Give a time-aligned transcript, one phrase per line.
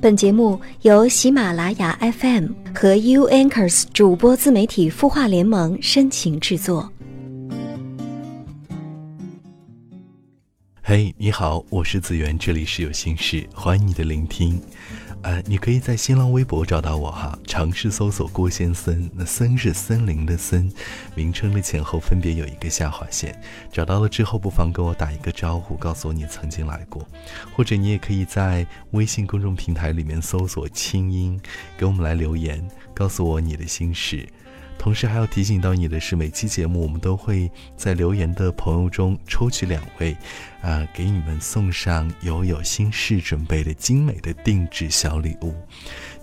[0.00, 6.88] 本节目由喜马拉雅 FM 和 U Anchors 主播自媒体孵化联盟深情制作。
[10.80, 14.62] 嘿，你好，我是子源，这里是有心事，欢迎你的聆听。
[15.22, 20.72] 呃，你可以在新浪微博找到我哈，尝试搜索郭先森，那森是森林的森，
[21.14, 23.38] 名称的前后分别有一个下划线。
[23.72, 27.06] 找到了之后，不妨跟我打一个招呼，告诉我你曾经来过，
[27.54, 31.38] 或者你也可以在微信公众平台里面搜索“清音”，
[31.76, 34.26] 给我们来留言，告诉我你的心事。
[34.78, 40.16] 同时还要提醒到你的是，每期节目我们都会在留言的朋友中抽取两位，
[40.62, 45.54] 啊，给你们送上由有心事准备的精美的定制小礼物。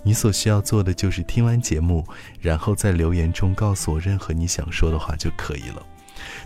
[0.02, 2.04] 你所需要做的就是听完节目，
[2.40, 5.86] 然后在留言中告诉我任何你想说的话就可以了。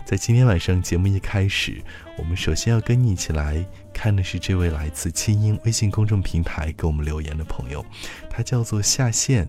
[0.05, 1.81] 在今天晚上节目一开始，
[2.17, 7.83] 我们首先要跟你一起来看的是这位来自清音微信公众平台给我们留言的朋友，
[8.29, 9.47] 他叫做下线。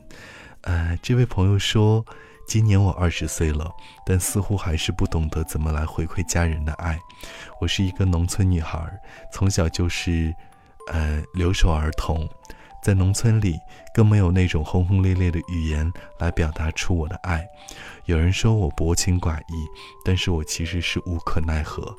[0.63, 2.07] 呃，这位朋友说。
[2.53, 7.01] 今年我二十岁了，但似乎还是不懂得怎么来回馈家人的爱。
[7.59, 8.79] 我是一个农村女孩，
[9.33, 10.35] 从小就是，
[10.93, 12.29] 呃，留守儿童，
[12.85, 13.59] 在农村里
[13.95, 17.43] 更没有那种轰轰烈烈的语言来表达出我的爱。
[18.05, 19.67] 有人说我薄情寡义，
[20.05, 21.97] 但是我其实是无可奈何。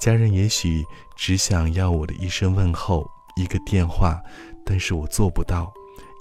[0.00, 4.20] 家人也许只想要我的一声问候，一个电话，
[4.66, 5.72] 但是我做不到。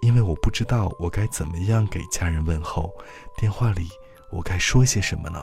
[0.01, 2.91] 因为我不知道我该怎么样给家人问候，
[3.37, 3.87] 电话里
[4.31, 5.39] 我该说些什么呢？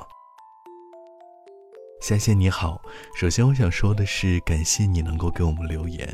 [2.00, 2.80] 夏夏你好，
[3.16, 6.12] 首先我想说的是，感谢你能够给我们留言。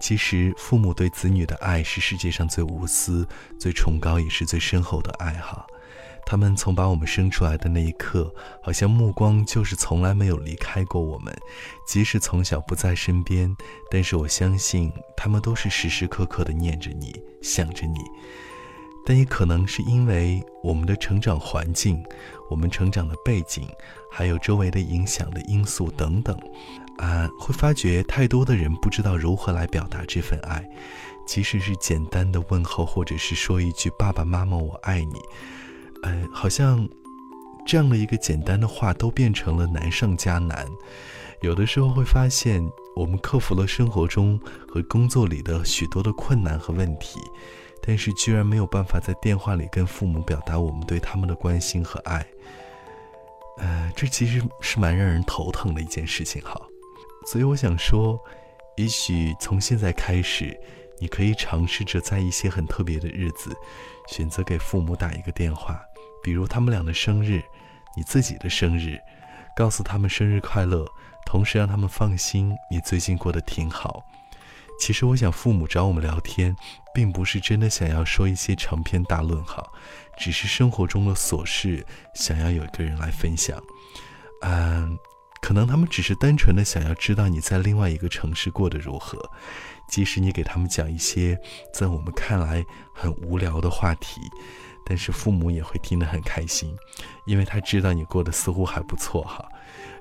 [0.00, 3.26] 其实父母对子女的爱是世界上最无私、
[3.58, 5.66] 最崇高，也是最深厚的爱哈。
[6.30, 8.30] 他们从把我们生出来的那一刻，
[8.62, 11.34] 好像目光就是从来没有离开过我们，
[11.86, 13.56] 即使从小不在身边，
[13.90, 17.98] 但是我相信他们都是时时刻刻的念着你，想着你。
[19.06, 22.04] 但也可能是因为我们的成长环境、
[22.50, 23.66] 我们成长的背景，
[24.12, 26.38] 还有周围的影响的因素等等，
[26.98, 30.62] 啊，会发觉太多的人不知道如何来表达这份爱，
[31.26, 35.14] 即使是简单的问候，或者是说一句“爸爸妈妈，我爱你”。
[36.02, 36.88] 哎，好像
[37.66, 40.66] 这样的一个简单的话都变成了难上加难。
[41.40, 42.66] 有的时候会发现，
[42.96, 47.20] 我们克服了生活中和工作里的许多的困难和问题，
[47.82, 52.26] 但是居然没有办法在电话里跟父母表达我们对他们的关心和爱。
[53.58, 56.60] 呃，这其实是蛮让人头疼的一件事情哈。
[57.26, 58.18] 所以我想说，
[58.76, 60.58] 也许从现在开始。
[61.00, 63.56] 你可以尝试着在一些很特别的日子，
[64.08, 65.80] 选择给父母打一个电话，
[66.22, 67.42] 比如他们俩的生日，
[67.96, 68.98] 你自己的生日，
[69.56, 70.86] 告诉他们生日快乐，
[71.26, 74.02] 同时让他们放心你最近过得挺好。
[74.80, 76.54] 其实我想，父母找我们聊天，
[76.94, 79.66] 并不是真的想要说一些长篇大论哈，
[80.16, 81.84] 只是生活中的琐事，
[82.14, 83.60] 想要有一个人来分享。
[84.42, 84.96] 嗯，
[85.42, 89.18] 可能他们只是单纯的想要知道你在另外一个城市过得如何。
[89.88, 91.36] 即使你给他们讲一些
[91.72, 92.64] 在我们看来
[92.94, 94.20] 很无聊的话题，
[94.88, 96.74] 但是父母也会听得很开心，
[97.26, 99.46] 因为他知道你过得似乎还不错哈，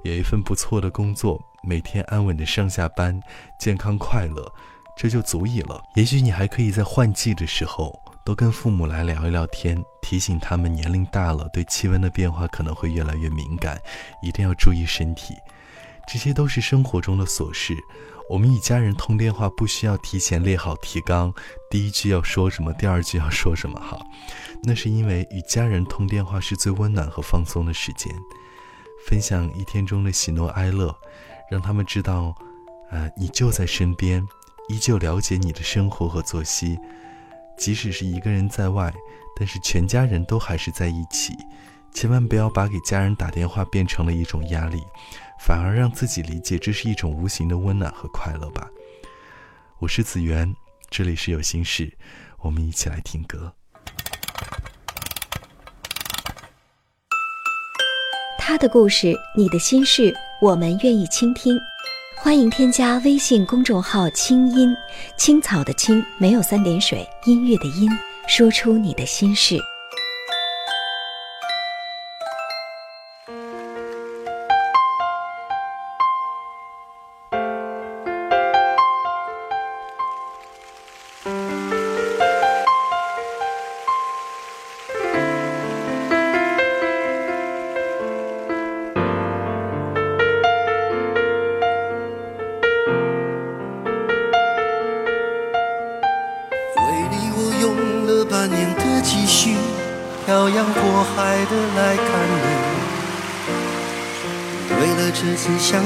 [0.03, 3.19] 有一份不错的工作，每天安稳的上下班，
[3.59, 4.49] 健康快乐，
[4.95, 5.83] 这就足以了。
[5.95, 7.93] 也许你还可以在换季的时候
[8.23, 13.77] 多跟父母来聊一聊天，提醒他们年龄大了，对气温的变化可能会越来越敏感，
[14.21, 15.35] 一定要注意身体。
[16.07, 17.75] 这些都是生活中的琐事。
[18.29, 21.33] 我们与家人通电话不需要提前列好提纲，
[21.69, 23.97] 第一句要说什么，第二句要说什么，哈，
[24.63, 28.13] 那是因为与家人通电话是最温暖和放松的时间，
[29.05, 30.93] 分享一天中的喜怒哀乐，
[31.49, 32.35] 让他们知道，
[32.91, 34.21] 呃，你就在身边，
[34.67, 36.77] 依旧了解你的生活和作息，
[37.57, 38.93] 即使是一个人在外，
[39.37, 41.33] 但是全家人都还是在一起，
[41.93, 44.81] 千万不要把给家人打电话变成了一种压力。
[45.39, 48.67] 反而让自己理解，这是一种无形的温暖和快乐吧。
[49.77, 50.51] 我是子源，
[50.89, 51.95] 这里是有心事，
[52.39, 53.53] 我们一起来听歌。
[58.39, 60.11] 他的故事，你的心事，
[60.41, 61.55] 我们愿意倾听。
[62.15, 64.75] 欢迎添加微信公众号“清音
[65.17, 67.87] 青草”的青，没有三点水，音乐的音，
[68.27, 69.61] 说出你的心事。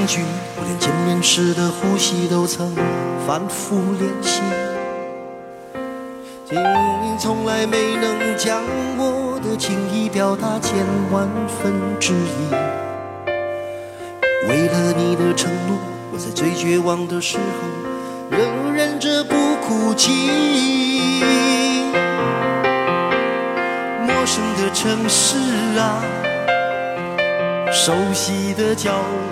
[0.04, 2.74] 我连见面时的呼吸都曾
[3.26, 4.42] 反复练习。
[6.50, 8.62] 你从来没能将
[8.98, 12.50] 我的情意表达千万分之一。
[14.48, 15.78] 为了你的承诺，
[16.12, 17.42] 我在最绝望的时候
[18.30, 19.34] 仍忍着不
[19.64, 20.10] 哭泣。
[24.04, 25.38] 陌生的城市
[25.78, 26.02] 啊，
[27.70, 29.31] 熟悉的角落，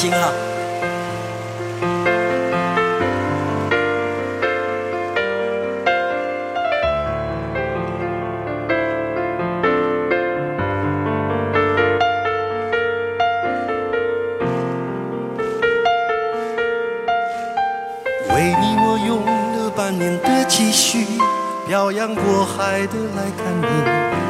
[0.00, 0.32] 还行哈。
[18.34, 21.04] 为你我用了半年的积蓄，
[21.66, 24.29] 漂洋过海的来看你。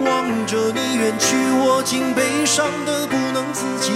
[0.00, 3.92] 望着你远去，我竟悲伤的不能自己。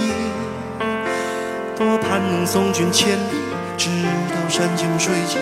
[1.77, 3.35] 多盼能送君千里，
[3.77, 3.89] 直
[4.29, 5.41] 到山穷水尽，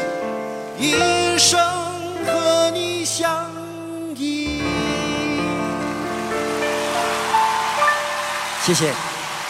[0.78, 1.60] 一生
[2.26, 3.48] 和你相
[4.16, 4.62] 依。
[8.64, 8.94] 谢谢，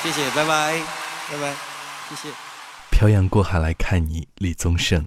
[0.01, 0.79] 谢谢，拜拜，
[1.29, 1.53] 拜拜，
[2.09, 2.29] 谢谢。
[2.89, 5.05] 漂洋过海来看你，李宗盛。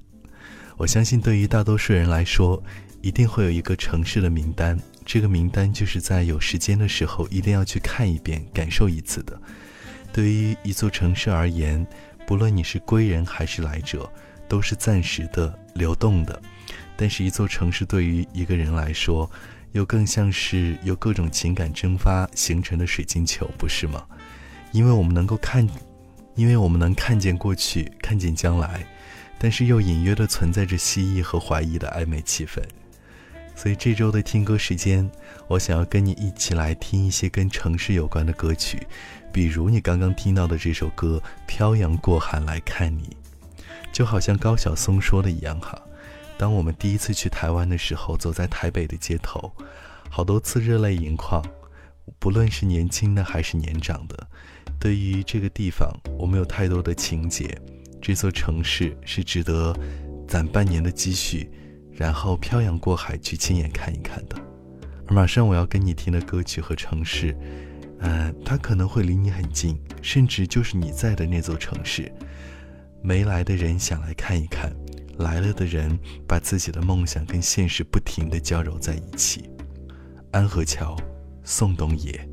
[0.76, 2.62] 我相信，对于大多数人来说，
[3.00, 4.78] 一定会有一个城市的名单。
[5.04, 9.40] 这个名单就是在有时间的时候一定要去看一遍、感受一次的。
[10.12, 11.86] 对于一座城市而言，
[12.26, 14.10] 不论你是归人还是来者，
[14.48, 16.40] 都是暂时的、流动的。
[16.96, 19.28] 但是，一座城市对于一个人来说，
[19.72, 24.06] 又更像是由各种情感蒸发形成的水晶球，不是吗？
[24.70, 25.68] 因为我们能够看，
[26.36, 28.86] 因为我们能看见过去，看见将来，
[29.38, 32.62] 但是又隐约的存在着希冀和怀疑的暧昧气氛。
[33.54, 35.10] 所以这周的听歌时间，
[35.46, 38.86] 我想要跟你一起来听一些跟城市有关的歌曲，
[39.32, 43.04] 比如你刚刚听到的这首歌《漂洋过海来看你》，
[43.92, 45.80] 就好像高晓松说的一样哈。
[46.36, 49.52] 当我们第一次去台湾的时候，走在台北的街头，
[50.10, 51.42] 好多次热泪盈眶。
[52.18, 54.28] 不论是年轻的还是年长的，
[54.78, 57.48] 对于这个地方，我们有太多的情结。
[58.02, 59.74] 这座城市是值得
[60.28, 61.50] 攒半年的积蓄，
[61.94, 64.36] 然后漂洋过海去亲眼看一看的。
[65.06, 67.36] 而马上我要跟你听的歌曲和城市，
[68.00, 72.10] 呃，它可能会离你很近，甚至就是你在的那座城市。
[73.02, 74.74] 没来的人想来看一看。
[75.18, 75.96] 来了的人，
[76.26, 79.48] 把自己的梦想跟现实不停地交融在一起。
[80.32, 80.96] 安河桥，
[81.44, 82.28] 宋冬野。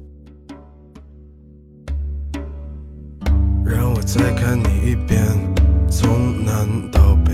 [3.64, 5.22] 让我再看你一遍，
[5.92, 7.34] 从南到北，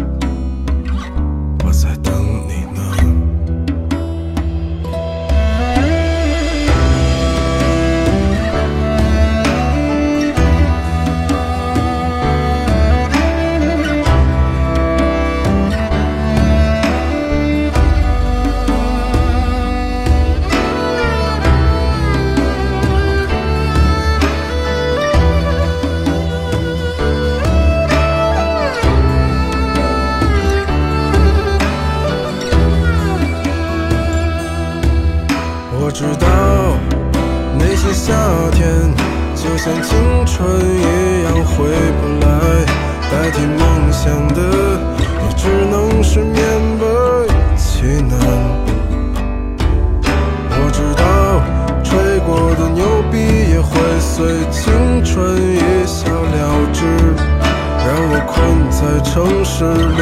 [58.81, 60.01] 在城市里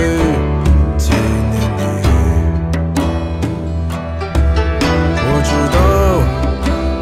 [0.97, 1.81] 纪念你。
[5.25, 5.77] 我知道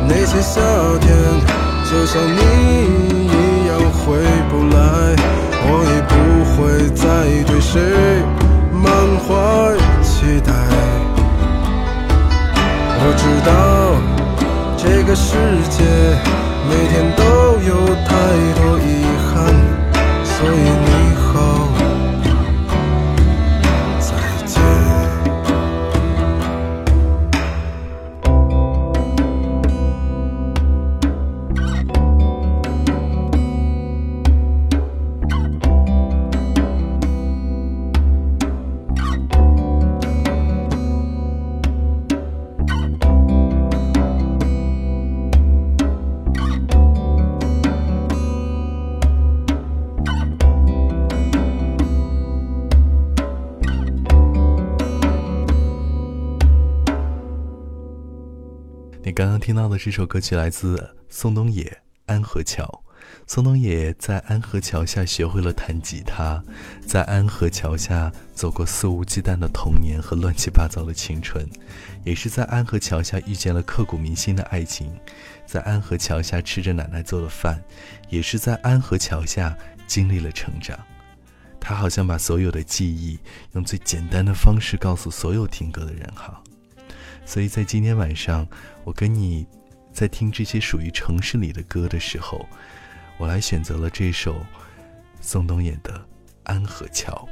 [0.09, 0.41] 那些。
[0.41, 0.59] 夏
[1.01, 1.07] 天
[1.85, 2.39] 就像你
[3.27, 4.17] 一样回
[4.49, 4.77] 不来，
[5.65, 6.11] 我已不
[6.53, 6.57] 会
[6.95, 7.05] 再
[7.45, 7.73] 对谁
[8.71, 8.85] 满
[9.21, 9.27] 怀
[10.01, 10.49] 期待。
[12.99, 13.49] 我知道
[14.77, 15.27] 这个世
[15.69, 15.75] 界
[16.69, 17.21] 每天都
[17.67, 17.71] 有
[18.05, 18.09] 太
[18.59, 18.61] 多
[59.47, 61.63] 听到的这首歌曲来自宋冬野
[62.05, 62.65] 《安河桥》。
[63.25, 66.43] 宋冬野在安河桥下学会了弹吉他，
[66.85, 71.49] 在安河桥下走过肆无忌惮的童年和乱七八糟的青春，
[72.03, 74.91] 也是在安河桥下遇见了刻骨铭心的爱情，
[75.45, 77.63] 在安河桥下吃着奶奶做的饭，
[78.09, 80.77] 也是在安河桥下经历了成长。
[81.57, 83.17] 他好像把所有的记忆
[83.53, 86.43] 用最简单的方式告诉所有听歌的人哈。
[87.27, 88.47] 所以在今天晚上，
[88.85, 89.45] 我跟你
[89.91, 92.47] 在听这些属于城市里的歌的时候，
[93.17, 94.37] 我来选择了这首
[95.19, 95.91] 宋冬野的
[96.43, 97.27] 《安河桥》。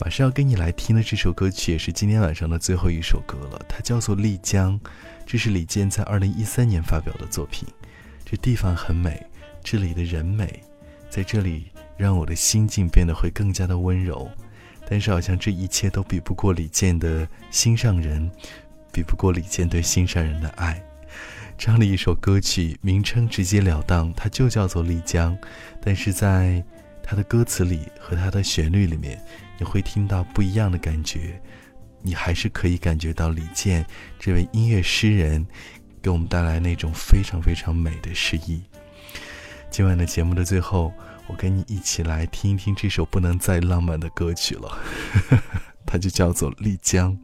[0.00, 3.62] 马上要跟你来听的这首歌曲，也是今天晚上的最后一首歌了。
[3.68, 4.80] 它叫做《丽江》，
[5.26, 7.68] 这是李健在二零一三年发表的作品。
[8.24, 9.22] 这地方很美，
[9.62, 10.62] 这里的人美，
[11.10, 11.66] 在这里
[11.98, 14.30] 让我的心境变得会更加的温柔。
[14.88, 18.30] 但是好像这一切都比不过李健的心上人。
[18.92, 20.82] 比不过李健对心上人的爱，
[21.56, 25.36] 这样的一首歌曲名称直截了当，它就叫做《丽江》，
[25.80, 26.62] 但是在
[27.02, 29.22] 它的歌词里和它的旋律里面，
[29.58, 31.40] 你会听到不一样的感觉，
[32.02, 33.84] 你还是可以感觉到李健
[34.18, 35.46] 这位音乐诗人
[36.02, 38.62] 给我们带来那种非常非常美的诗意。
[39.70, 40.92] 今晚的节目的最后，
[41.26, 44.78] 我跟你一起来听一听这首不能再浪漫的歌曲了。
[45.84, 47.18] 它就叫做丽江。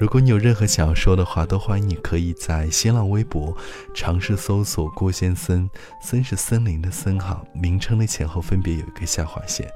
[0.00, 3.54] 如果你有任何想要说的话，都欢迎你可以在新浪微博
[3.92, 5.68] 尝试搜索“郭先森”，
[6.00, 9.70] 森是森林的森哈，名称的前后分别有一个下划线。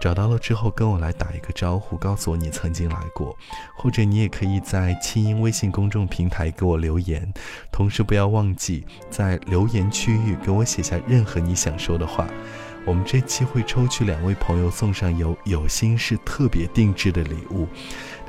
[0.00, 3.36] 找到了之后，跟我来打一个招呼，告诉我你曾经来过，
[3.76, 7.32] 或者你也可以在清音微信公众平台给我留言。
[7.70, 12.26] 同时，不要忘记在留言区域给我写下任何你想说的话。
[12.84, 17.68] 我们这期会抽取两位朋友送上由有心事特别定制的礼物。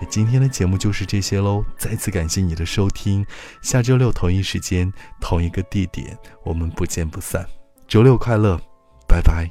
[0.07, 3.25] 今天的节目就是这些喽，再次感谢你的收听。
[3.61, 7.45] 下周六同一时间同一个地点，我们不见不散。
[7.87, 8.59] 周六快乐，
[9.07, 9.49] 拜拜。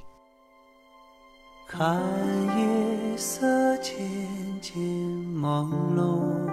[1.66, 2.00] 看
[2.56, 3.94] 夜色渐
[4.60, 6.50] 渐朦胧，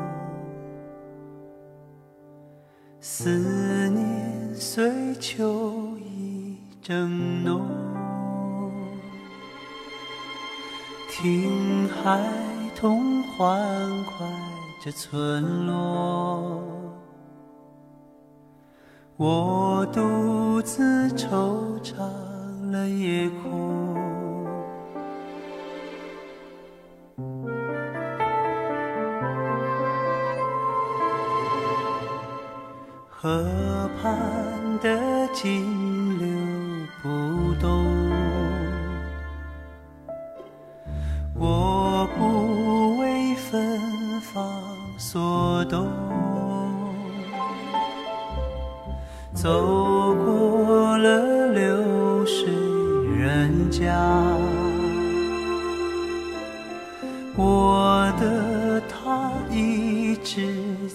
[3.00, 7.66] 思念随秋意正浓。
[11.10, 12.20] 听海
[12.76, 14.28] 童欢快
[14.84, 16.62] 着村落，
[19.16, 21.96] 我独自惆怅
[22.72, 23.96] 了夜空。
[33.10, 34.14] 河畔
[34.82, 36.28] 的金柳
[37.02, 38.15] 不动。
[49.46, 52.48] 走过了流水
[53.16, 53.94] 人家，
[57.36, 60.48] 我的他一直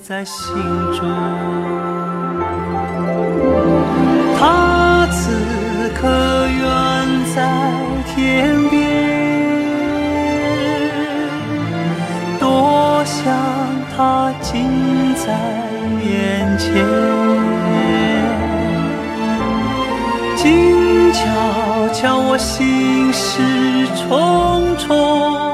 [0.03, 0.53] 在心
[0.99, 1.09] 中，
[4.37, 5.31] 他此
[5.95, 6.09] 刻
[6.59, 7.73] 远在
[8.13, 8.81] 天边。
[12.41, 13.33] 多想
[13.97, 14.67] 他近
[15.15, 15.39] 在
[16.03, 16.85] 眼前，
[20.43, 25.50] 静悄悄，我心事重重。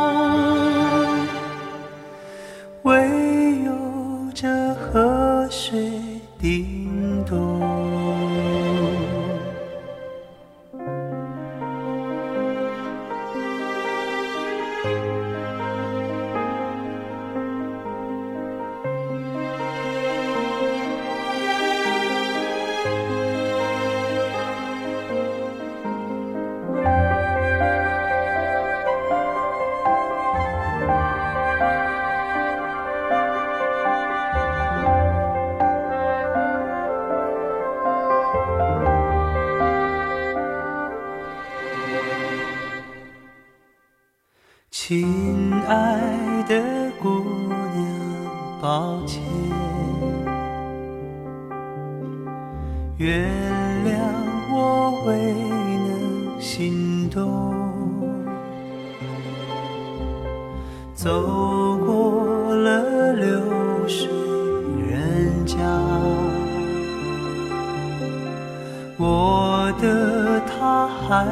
[71.08, 71.24] 还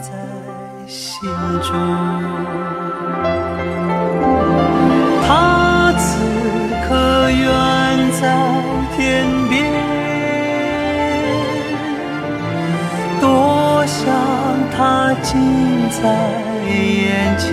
[0.00, 0.08] 在
[0.86, 1.28] 心
[1.62, 1.70] 中。
[5.26, 6.08] 他此
[6.88, 7.42] 刻远
[8.22, 8.22] 在
[8.96, 9.70] 天边，
[13.20, 14.00] 多想
[14.74, 15.38] 他近
[15.90, 16.02] 在
[16.66, 17.52] 眼前，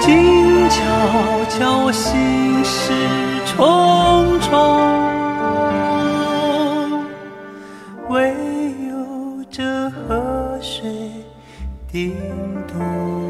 [0.00, 0.78] 静悄
[1.48, 2.92] 悄，我心事
[3.46, 4.89] 重重。
[8.10, 8.34] 唯
[8.88, 10.90] 有这河水
[11.88, 12.12] 叮
[12.66, 13.29] 咚